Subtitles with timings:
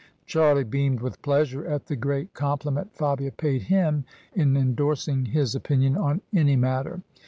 [0.25, 5.95] Charlie beamed with pleasure at the great compliment Fabia paid him in endorsing his opinion
[5.95, 7.03] on any matter.